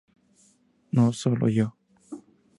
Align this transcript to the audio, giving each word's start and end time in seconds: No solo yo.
No 0.91 1.13
solo 1.13 1.47
yo. 1.47 1.77